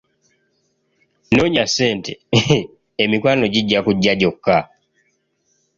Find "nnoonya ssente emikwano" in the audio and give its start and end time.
1.29-3.43